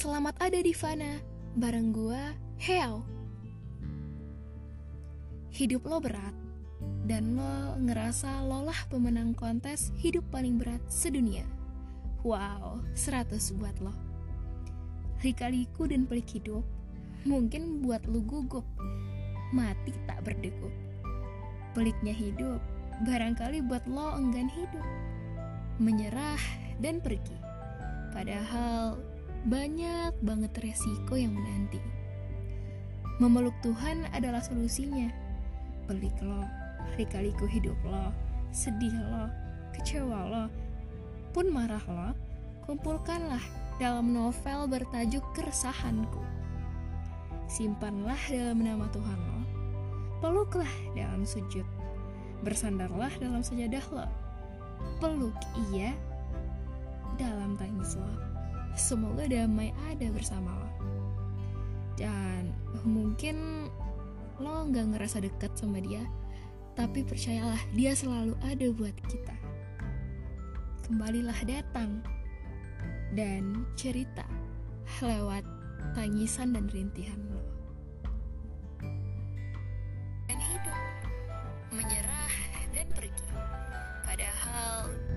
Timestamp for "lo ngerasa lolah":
7.36-8.88